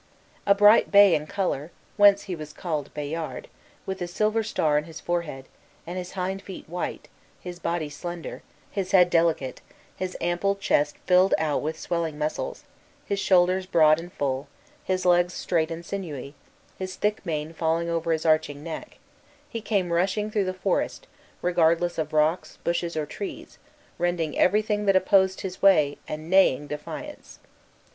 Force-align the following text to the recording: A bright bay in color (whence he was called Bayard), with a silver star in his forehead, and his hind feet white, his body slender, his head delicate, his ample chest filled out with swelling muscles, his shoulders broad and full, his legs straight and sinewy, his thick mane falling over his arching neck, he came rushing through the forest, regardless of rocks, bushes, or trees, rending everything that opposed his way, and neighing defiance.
A 0.47 0.55
bright 0.55 0.89
bay 0.91 1.13
in 1.13 1.27
color 1.27 1.69
(whence 1.95 2.23
he 2.23 2.35
was 2.35 2.53
called 2.53 2.91
Bayard), 2.95 3.47
with 3.85 4.01
a 4.01 4.07
silver 4.07 4.41
star 4.41 4.75
in 4.79 4.85
his 4.85 4.99
forehead, 4.99 5.45
and 5.85 5.95
his 5.99 6.13
hind 6.13 6.41
feet 6.41 6.67
white, 6.67 7.07
his 7.39 7.59
body 7.59 7.87
slender, 7.87 8.41
his 8.71 8.93
head 8.93 9.11
delicate, 9.11 9.61
his 9.95 10.17
ample 10.19 10.55
chest 10.55 10.97
filled 11.05 11.35
out 11.37 11.61
with 11.61 11.77
swelling 11.77 12.17
muscles, 12.17 12.63
his 13.05 13.19
shoulders 13.19 13.67
broad 13.67 13.99
and 13.99 14.11
full, 14.11 14.47
his 14.83 15.05
legs 15.05 15.35
straight 15.35 15.69
and 15.69 15.85
sinewy, 15.85 16.33
his 16.79 16.95
thick 16.95 17.23
mane 17.23 17.53
falling 17.53 17.87
over 17.87 18.11
his 18.11 18.25
arching 18.25 18.63
neck, 18.63 18.97
he 19.47 19.61
came 19.61 19.93
rushing 19.93 20.31
through 20.31 20.45
the 20.45 20.51
forest, 20.51 21.05
regardless 21.43 21.99
of 21.99 22.11
rocks, 22.11 22.57
bushes, 22.63 22.97
or 22.97 23.05
trees, 23.05 23.59
rending 23.99 24.35
everything 24.35 24.85
that 24.87 24.95
opposed 24.95 25.41
his 25.41 25.61
way, 25.61 25.99
and 26.07 26.27
neighing 26.27 26.65
defiance. 26.65 27.37